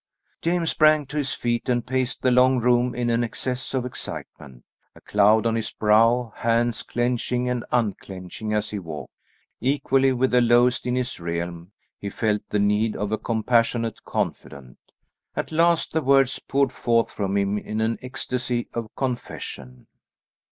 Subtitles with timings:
[0.41, 4.65] James sprang to his feet and paced the long room in an excess of excitement,
[4.95, 9.13] a cloud on his brow; hands clenching and unclenching as he walked.
[9.59, 14.79] Equally with the lowest in his realm he felt the need of a compassionate confidant.
[15.35, 19.85] At last the words poured forth from him in an ecstasy of confession.